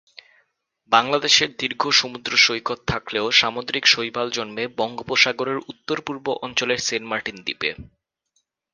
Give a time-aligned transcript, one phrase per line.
[0.91, 7.69] বাংলাদেশের দীর্ঘ সমুদ্রসৈকত থাকলেও সামুদ্রিক শৈবাল জন্মে বঙ্গোপসাগরের উত্তর-পূর্ব অঞ্চলের সেন্টমার্টিন দ্বীপে।